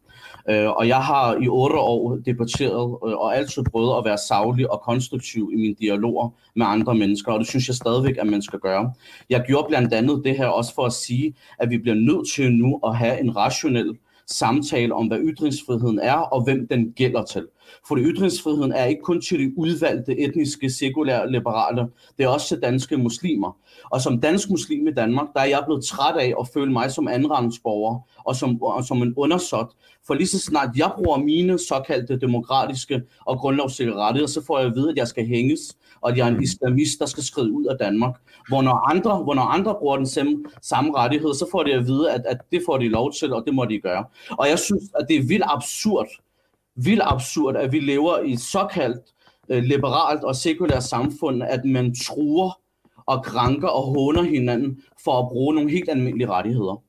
[0.49, 4.71] Øh, og jeg har i otte år debatteret øh, og altid prøvet at være savlig
[4.71, 8.41] og konstruktiv i mine dialoger med andre mennesker, og det synes jeg stadigvæk, at man
[8.41, 8.93] skal gøre.
[9.29, 12.51] Jeg gjorde blandt andet det her også for at sige, at vi bliver nødt til
[12.51, 17.47] nu at have en rationel samtale om, hvad ytringsfriheden er, og hvem den gælder til.
[17.87, 22.59] For ytringsfriheden er ikke kun til de udvalgte etniske, sekulære, liberale, det er også til
[22.61, 23.57] danske muslimer.
[23.89, 26.91] Og som dansk muslim i Danmark, der er jeg blevet træt af at føle mig
[26.91, 29.67] som andenrangsborger og som, og som en undersåt.
[30.07, 34.67] For lige så snart jeg bruger mine såkaldte demokratiske og grundlovssikre rettigheder, så får jeg
[34.67, 37.51] at vide, at jeg skal hænges, og at jeg er en islamist, der skal skride
[37.51, 38.15] ud af Danmark.
[38.47, 41.85] Hvor når andre, hvor når andre bruger den samme, samme rettighed, så får de at
[41.85, 44.05] vide, at, at det får de lov til, og det må de gøre.
[44.29, 46.07] Og jeg synes, at det er vildt absurd,
[46.77, 49.01] vildt absurd, at vi lever i et såkaldt
[49.49, 52.59] øh, liberalt og sekulært samfund, at man truer
[53.05, 56.83] og krænker og håner hinanden for at bruge nogle helt almindelige rettigheder.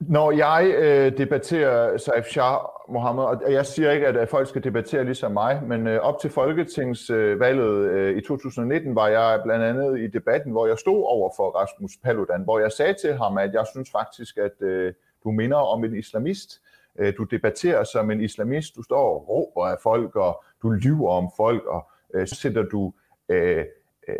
[0.00, 4.64] Når jeg øh, debatterer Saif Shah Mohammed, og jeg siger ikke, at, at folk skal
[4.64, 9.64] debattere ligesom mig, men øh, op til folketingsvalget øh, øh, i 2019 var jeg blandt
[9.64, 13.38] andet i debatten, hvor jeg stod over for Rasmus Paludan, hvor jeg sagde til ham,
[13.38, 14.92] at jeg synes faktisk, at øh,
[15.24, 16.60] du minder om en islamist,
[16.98, 21.10] Øh, du debatterer som en islamist, du står og råber af folk, og du lyver
[21.10, 22.92] om folk, og øh, så sætter du
[23.28, 23.64] øh,
[24.08, 24.14] øh,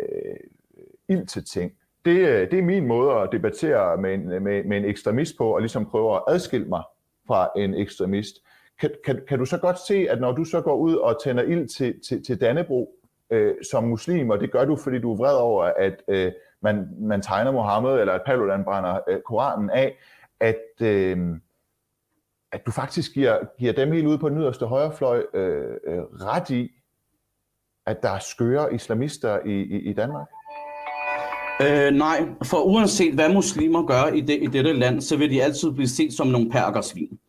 [1.09, 1.71] ild til ting.
[2.05, 5.55] Det, øh, det er min måde at debattere med en, med, med en ekstremist på,
[5.55, 6.83] og ligesom prøve at adskille mig
[7.27, 8.35] fra en ekstremist.
[8.79, 11.43] Kan, kan, kan du så godt se, at når du så går ud og tænder
[11.43, 12.95] ild til, til, til Dannebro
[13.29, 16.87] øh, som muslim, og det gør du, fordi du er vred over, at øh, man,
[16.99, 19.97] man tegner Mohammed, eller at Paludan brænder øh, Koranen af,
[20.39, 21.17] at, øh,
[22.55, 26.49] at du faktisk giver, giver dem helt ude på den yderste højrefløj øh, øh, ret
[26.49, 26.71] i,
[27.85, 30.27] at der er skøre islamister i, i, i Danmark?
[31.61, 35.43] Øh, nej, for uanset hvad muslimer gør i, det, i dette land, så vil de
[35.43, 37.19] altid blive set som nogle perkersvin.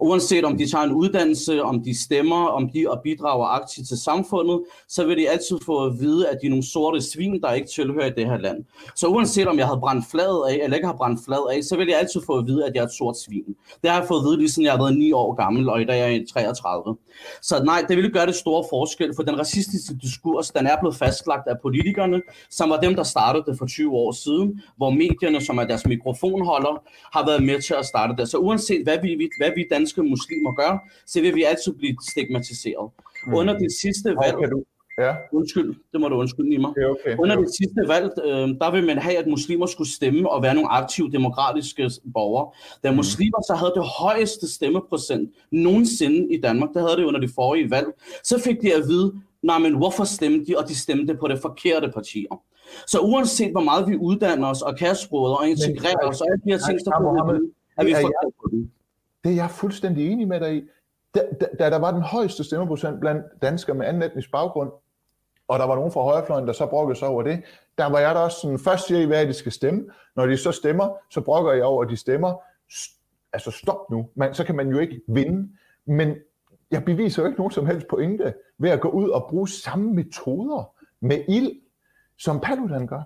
[0.00, 3.98] Uanset om de tager en uddannelse, om de stemmer, om de og bidrager aktivt til
[3.98, 7.52] samfundet, så vil de altid få at vide, at de er nogle sorte svin, der
[7.52, 8.64] ikke tilhører i det her land.
[8.96, 11.76] Så uanset om jeg har brændt fladet af, eller ikke har brændt fladet af, så
[11.76, 13.44] vil jeg altid få at vide, at jeg er et sort svin.
[13.82, 15.80] Det har jeg fået at vide, lige siden jeg har været 9 år gammel, og
[15.80, 16.96] i dag er jeg 33.
[17.42, 20.96] Så nej, det ville gøre det store forskel, for den racistiske diskurs, den er blevet
[20.96, 25.40] fastlagt af politikerne, som var dem, der startede det for 20 år siden, hvor medierne,
[25.40, 26.82] som er deres mikrofonholder,
[27.16, 28.28] har været med til at starte det.
[28.28, 30.72] Så uanset hvad vi, hvad vi danske muslimer gør,
[31.06, 32.90] så vil vi altid blive stigmatiseret.
[33.26, 33.34] Mm.
[33.34, 34.36] Under det sidste valg...
[34.36, 34.64] Okay, du
[34.98, 35.14] Ja.
[35.32, 36.70] Undskyld, det må du undskylde, mig.
[36.70, 37.16] Okay, okay.
[37.18, 40.54] Under det sidste valg, øh, der vil man have, at muslimer skulle stemme og være
[40.54, 42.50] nogle aktive demokratiske borgere.
[42.84, 42.96] Da mm.
[42.96, 47.70] muslimer så havde det højeste stemmeprocent nogensinde i Danmark, der havde det under det forrige
[47.70, 47.86] valg,
[48.24, 51.38] så fik de at vide, nej, men hvorfor stemte de, og de stemte på det
[51.42, 52.42] forkerte partier.
[52.86, 56.50] Så uanset hvor meget vi uddanner os og sproget og integrerer os, og alle de
[56.50, 57.38] her ting, så får vi
[57.78, 58.81] at vi får.
[59.24, 60.68] Det er jeg fuldstændig enig med dig i.
[61.14, 64.70] Da, da, da der var den højeste stemmeprocent blandt danskere med anden etnisk baggrund,
[65.48, 67.42] og der var nogen fra højrefløjen, der så brokkede sig over det,
[67.78, 69.84] der var jeg da også sådan, først siger I, hvad de skal stemme.
[70.16, 72.42] Når de så stemmer, så brokker jeg over, at de stemmer.
[73.32, 75.48] Altså stop nu, man, så kan man jo ikke vinde.
[75.86, 76.16] Men
[76.70, 79.92] jeg beviser jo ikke nogen som helst pointe ved at gå ud og bruge samme
[79.92, 81.60] metoder med ild,
[82.18, 83.02] som Paludan gør.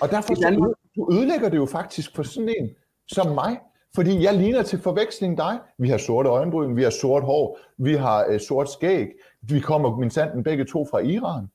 [0.00, 2.70] Og derfor så du ødelægger det jo faktisk for sådan en
[3.06, 3.60] som mig,
[3.96, 5.58] fordi jeg ligner til forveksling dig.
[5.78, 9.08] Vi har sorte øjenbryn, vi har sort hår, vi har øh, sort skæg.
[9.40, 11.50] Vi kommer min sanden begge to fra Iran.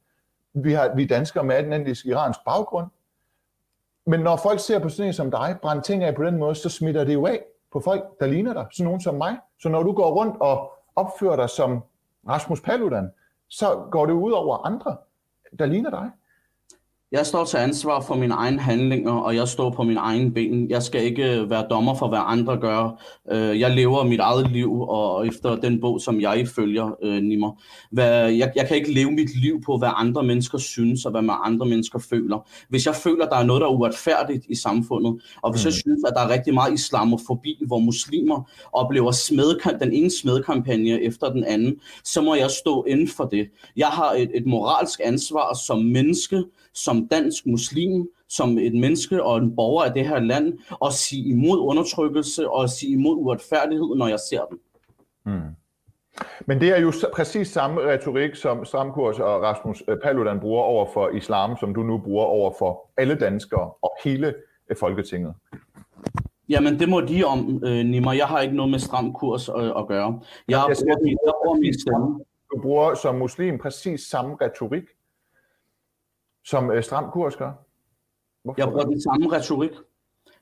[0.54, 2.88] Vi, har, vi er danskere med en anden iransk baggrund.
[4.06, 6.56] Men når folk ser på sådan en som dig, brænde ting af på den måde,
[6.56, 8.66] så smitter det jo af på folk, der ligner dig.
[8.72, 9.38] Sådan nogen som mig.
[9.60, 11.84] Så når du går rundt og opfører dig som
[12.28, 13.10] Rasmus Paludan,
[13.48, 14.98] så går det ud over andre,
[15.60, 16.10] der ligner dig.
[17.12, 20.70] Jeg står til ansvar for mine egne handlinger, og jeg står på min egen ben.
[20.70, 23.04] Jeg skal ikke være dommer for, hvad andre gør.
[23.32, 27.62] Øh, jeg lever mit eget liv, og efter den bog, som jeg følger, øh, Nimmer.
[27.98, 31.36] Jeg, jeg kan ikke leve mit liv på, hvad andre mennesker synes, og hvad man
[31.44, 32.48] andre mennesker føler.
[32.70, 35.68] Hvis jeg føler, der er noget, der er uretfærdigt i samfundet, og hvis mm.
[35.68, 41.02] jeg synes, at der er rigtig meget islamofobi, hvor muslimer oplever smedkamp, den ene smedkampagne
[41.02, 43.48] efter den anden, så må jeg stå inden for det.
[43.78, 46.44] Jeg har et, et moralsk ansvar som menneske,
[46.74, 51.30] som dansk muslim, som et menneske og en borger af det her land, og sige
[51.30, 54.58] imod undertrykkelse og sige imod uretfærdighed, når jeg ser den.
[55.26, 55.56] Mm.
[56.46, 60.86] Men det er jo præcis samme retorik, som Stramkurs og Rasmus øh, Paludan bruger over
[60.94, 64.34] for islam, som du nu bruger over for alle danskere og hele
[64.70, 65.34] øh, Folketinget.
[66.50, 68.14] Jamen, det må de om, øh, Nimmer.
[68.14, 70.20] Jeg har ikke noget med stram kurs øh, at gøre.
[70.48, 72.20] Jeg, jeg, bruger, jeg, jeg bruger min stemme.
[72.52, 74.84] Du bruger som muslim præcis samme retorik
[76.46, 77.52] som øh, Stram Kurs gør?
[78.44, 78.62] Hvorfor?
[78.62, 79.72] Jeg bruger den samme retorik.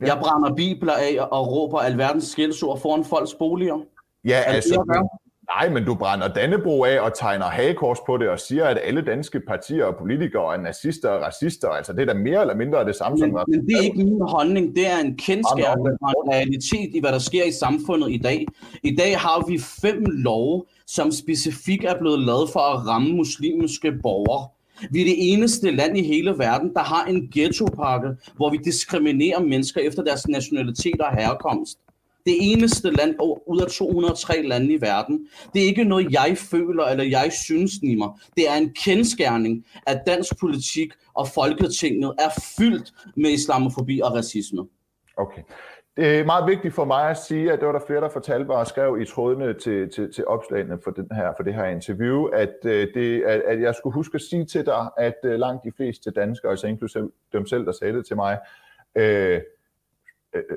[0.01, 0.05] Ja.
[0.05, 3.79] Jeg brænder bibler af og råber alverdens skældsord foran folks boliger.
[4.25, 5.09] Ja, er altså, det,
[5.55, 9.01] nej, men du brænder Dannebro af og tegner hagekors på det og siger, at alle
[9.01, 11.69] danske partier og politikere er nazister og racister.
[11.69, 13.45] Altså, det er da mere eller mindre det samme men, som...
[13.47, 14.75] Men det er ikke min holdning.
[14.75, 18.45] Det er en kendskærning og en realitet i, hvad der sker i samfundet i dag.
[18.83, 23.91] I dag har vi fem love, som specifikt er blevet lavet for at ramme muslimske
[23.91, 24.47] borgere.
[24.91, 29.39] Vi er det eneste land i hele verden, der har en ghettopakke, hvor vi diskriminerer
[29.39, 31.79] mennesker efter deres nationalitet og herkomst.
[32.25, 33.15] Det eneste land
[33.47, 35.27] ud af 203 lande i verden.
[35.53, 38.19] Det er ikke noget, jeg føler eller jeg synes, Nimmer.
[38.37, 44.61] Det er en kendskærning, at dansk politik og Folketinget er fyldt med islamofobi og racisme.
[45.17, 45.41] Okay.
[45.99, 48.45] Det er meget vigtigt for mig at sige, at det var der flere, der fortalte
[48.45, 51.65] mig og skrev i trådene til, til, til opslagene for, den her, for det her
[51.65, 55.39] interview, at, øh, det, at, at jeg skulle huske at sige til dig, at øh,
[55.39, 58.39] langt de fleste danskere, altså inklusive dem selv, der sagde det til mig,
[58.95, 59.41] øh,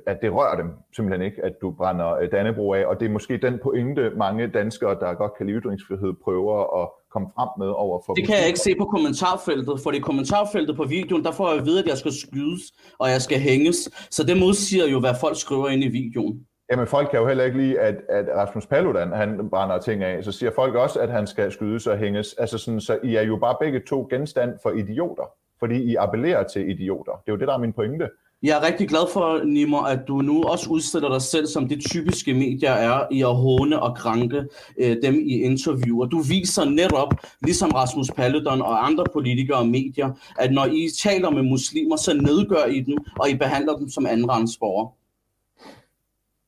[0.06, 3.36] at det rører dem simpelthen ikke, at du brænder Dannebro af, og det er måske
[3.36, 8.02] den pointe, mange danskere, der godt kan lide ytringsfrihed, prøver at komme frem med over
[8.06, 8.14] for...
[8.14, 11.58] Det kan jeg ikke se på kommentarfeltet, for i kommentarfeltet på videoen, der får jeg
[11.58, 12.62] at vide, at jeg skal skydes,
[12.98, 13.90] og jeg skal hænges.
[14.10, 16.46] Så det modsiger jo, hvad folk skriver ind i videoen.
[16.70, 20.24] Jamen folk kan jo heller ikke lide, at, at Rasmus Paludan, han brænder ting af.
[20.24, 22.34] Så siger folk også, at han skal skydes og hænges.
[22.38, 25.24] Altså sådan, så I er jo bare begge to genstand for idioter,
[25.58, 27.12] fordi I appellerer til idioter.
[27.12, 28.08] Det er jo det, der er min pointe.
[28.42, 31.84] Jeg er rigtig glad for, Nimmer, at du nu også udstiller dig selv som det
[31.90, 34.44] typiske medier er i at håne og krænke
[34.78, 36.06] øh, dem i interviewer.
[36.06, 41.30] Du viser netop, ligesom Rasmus Paludan og andre politikere og medier, at når I taler
[41.30, 44.90] med muslimer, så nedgør I dem, og I behandler dem som andenrandsborgere.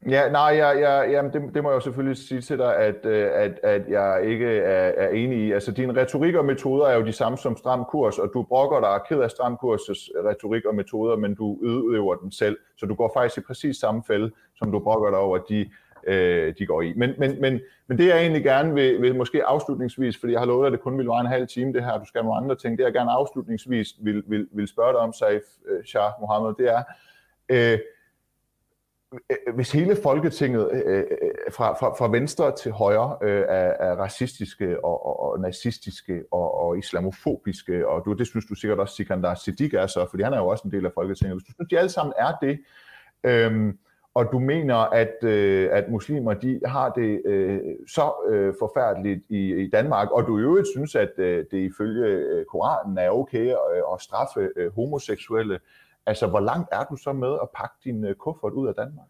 [0.08, 3.06] Ja, nej, jeg, jeg, jamen det, det må jeg jo selvfølgelig sige til dig, at,
[3.06, 5.52] øh, at, at jeg ikke er, er enig i.
[5.52, 8.80] Altså, din retorik og metoder er jo de samme som stram kurs, og du brokker
[8.80, 12.56] dig ked af stram kurses retorik og metoder, men du udøver den selv.
[12.76, 15.70] Så du går faktisk i præcis samme fælde, som du brokker dig over, de,
[16.06, 16.92] øh, de går i.
[16.96, 20.46] Men, men, men, men det jeg egentlig gerne vil, vil måske afslutningsvis, fordi jeg har
[20.46, 22.42] lovet, at det kun vil være en halv time, det her, du skal have nogle
[22.42, 26.10] andre ting, det jeg gerne afslutningsvis vil, vil, vil spørge dig om, Saif øh, Shah
[26.20, 26.82] Mohammed, det er,
[27.48, 27.78] Øh,
[29.30, 31.04] Øh, øh, hvis hele Folketinget øh, øh,
[31.52, 36.54] fra, fra, fra venstre til højre øh, er, er racistiske og, og, og nazistiske og,
[36.54, 40.32] og islamofobiske, og du, det synes du sikkert også Sikandar Siddiq er så, fordi han
[40.32, 41.34] er jo også en del af Folketinget.
[41.36, 42.60] Hvis du synes, de alle sammen er det,
[43.24, 43.74] øh,
[44.14, 49.54] og du mener, at, øh, at muslimer de har det øh, så øh, forfærdeligt i,
[49.54, 53.56] i Danmark, og du i øvrigt synes, at øh, det ifølge Koranen er okay at,
[53.94, 55.58] at straffe øh, homoseksuelle,
[56.06, 59.08] Altså, hvor langt er du så med at pakke din øh, kuffert ud af Danmark?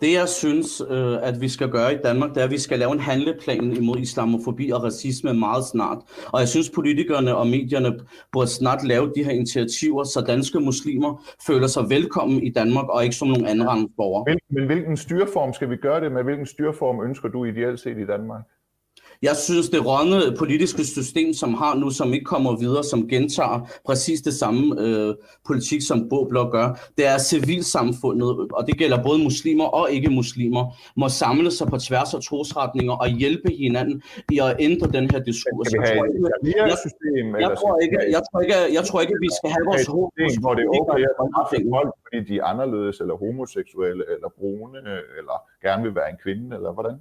[0.00, 2.78] Det jeg synes, øh, at vi skal gøre i Danmark, det er, at vi skal
[2.78, 5.98] lave en handleplan imod islamofobi og racisme meget snart.
[6.32, 8.00] Og jeg synes, politikerne og medierne
[8.32, 13.04] burde snart lave de her initiativer, så danske muslimer føler sig velkommen i Danmark og
[13.04, 14.24] ikke som nogle andre borgere.
[14.26, 16.22] Men, men hvilken styreform skal vi gøre det med?
[16.22, 18.42] Hvilken styreform ønsker du ideelt set i Danmark?
[19.22, 23.68] Jeg synes, det rådne politiske system, som har nu, som ikke kommer videre, som gentager
[23.84, 25.14] præcis det samme øh,
[25.46, 30.64] politik, som Boblok gør, det er civilsamfundet, og det gælder både muslimer og ikke-muslimer,
[30.96, 34.02] må samle sig på tværs af trosretninger og hjælpe hinanden
[34.32, 35.72] i at ændre den her diskurs.
[35.72, 35.82] Jeg,
[37.58, 37.98] tror ikke,
[38.76, 40.40] jeg, tror ikke, at vi skal have vores hoved.
[40.40, 44.78] Hvor det er at folk, fordi de er anderledes, eller homoseksuelle, eller brune,
[45.18, 46.96] eller gerne vil være en kvinde, eller hvordan?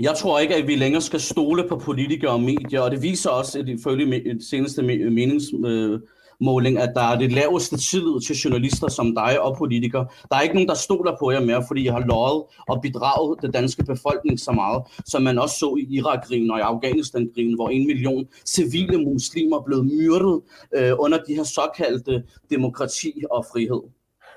[0.00, 3.30] Jeg tror ikke, at vi længere skal stole på politikere og medier, og det viser
[3.30, 9.40] også at ifølge seneste meningsmåling, at der er det laveste tillid til journalister som dig
[9.40, 10.06] og politikere.
[10.30, 13.42] Der er ikke nogen, der stoler på jer mere, fordi I har lovet og bidraget
[13.42, 17.68] den danske befolkning så meget, som man også så i Irak-krigen og i Afghanistan-krigen, hvor
[17.68, 20.40] en million civile muslimer blev myrdet
[20.74, 23.82] øh, under de her såkaldte demokrati og frihed.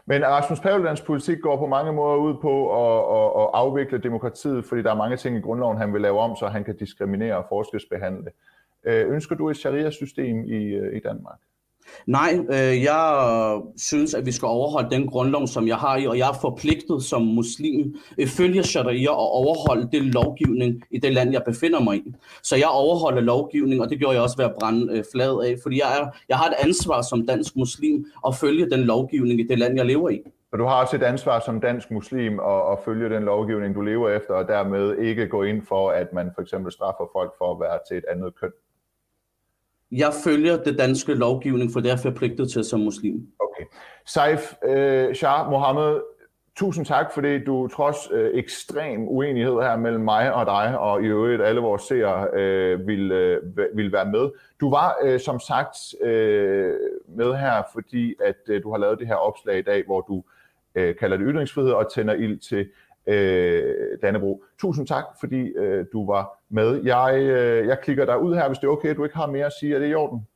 [0.09, 4.65] Men Rasmus Paludans politik går på mange måder ud på at, at, at afvikle demokratiet,
[4.65, 7.37] fordi der er mange ting i grundloven, han vil lave om, så han kan diskriminere
[7.37, 8.31] og forskelsbehandle.
[8.83, 11.39] Øh, ønsker du et sharia-system i, øh, i Danmark?
[12.05, 16.17] Nej, øh, jeg synes, at vi skal overholde den grundlov, som jeg har i, og
[16.17, 17.95] jeg er forpligtet som muslim
[18.27, 22.13] følge sharia og overholde det lovgivning i det land, jeg befinder mig i.
[22.43, 25.55] Så jeg overholder lovgivning, og det gjorde jeg også ved at brænde øh, fladet af,
[25.63, 29.47] fordi jeg, er, jeg har et ansvar som dansk muslim at følge den lovgivning i
[29.47, 30.21] det land, jeg lever i.
[30.51, 33.81] Og du har også et ansvar som dansk muslim at, at følge den lovgivning, du
[33.81, 37.51] lever efter, og dermed ikke gå ind for, at man for eksempel straffer folk for
[37.51, 38.51] at være til et andet køn.
[39.91, 43.27] Jeg følger det danske lovgivning, for det er forpligtet til som muslim.
[43.39, 43.65] Okay.
[44.05, 46.01] Saif øh, Shah Mohammed,
[46.55, 51.05] tusind tak, fordi du trods øh, ekstrem uenighed her mellem mig og dig, og i
[51.05, 53.41] øvrigt alle vores seere, øh, vil, øh,
[53.73, 54.29] vil være med.
[54.59, 56.73] Du var øh, som sagt øh,
[57.07, 60.23] med her, fordi at øh, du har lavet det her opslag i dag, hvor du
[60.75, 62.69] øh, kalder det ytringsfrihed og tænder ild til
[63.07, 64.43] øh, Dannebro.
[64.59, 66.83] Tusind tak, fordi øh, du var med.
[66.83, 69.45] Jeg, øh, jeg klikker dig ud her, hvis det er okay, du ikke har mere
[69.45, 69.75] at sige.
[69.75, 70.27] Er det i orden?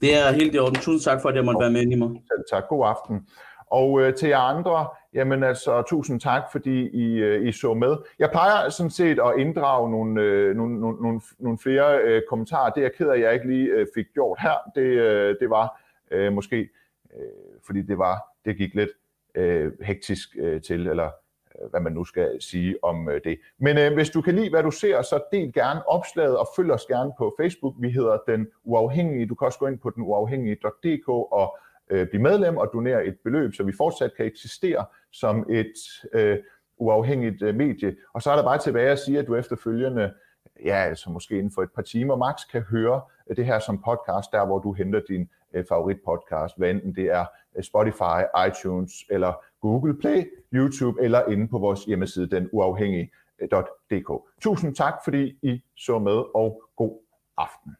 [0.00, 0.74] Det er helt i orden.
[0.74, 2.06] Tusind tak for, at jeg måtte være med, Nima.
[2.06, 2.68] Selv tak.
[2.68, 3.26] God aften.
[3.66, 7.96] Og øh, til jer andre, jamen altså, tusind tak, fordi I, øh, I så med.
[8.18, 12.70] Jeg plejer sådan set at inddrage nogle, øh, nogle, nogle, nogle flere øh, kommentarer.
[12.70, 14.70] Det er jeg ked af, at jeg ikke lige øh, fik gjort her.
[14.74, 15.80] Det, øh, det var
[16.10, 16.68] øh, måske,
[17.16, 18.90] øh, fordi det var det gik lidt
[19.34, 21.10] øh, hektisk øh, til, eller
[21.70, 23.38] hvad man nu skal sige om øh, det.
[23.58, 26.70] Men øh, hvis du kan lide, hvad du ser, så del gerne opslaget og følg
[26.70, 27.74] os gerne på Facebook.
[27.78, 29.26] Vi hedder Den Uafhængige.
[29.26, 31.58] Du kan også gå ind på denuafhængige.dk og
[31.90, 35.72] øh, blive medlem og donere et beløb, så vi fortsat kan eksistere som et
[36.12, 36.38] øh,
[36.78, 37.96] uafhængigt øh, medie.
[38.12, 40.12] Og så er der bare tilbage at sige, at du efterfølgende
[40.64, 43.82] ja, altså måske inden for et par timer max, kan høre øh, det her som
[43.82, 47.24] podcast, der hvor du henter din øh, favoritpodcast, hvad enten det er
[47.56, 54.10] øh, Spotify, iTunes eller Google Play, YouTube eller inde på vores hjemmeside, den uafhængige.dk.
[54.10, 57.00] Øh, Tusind tak, fordi I så med, og god
[57.36, 57.76] aften.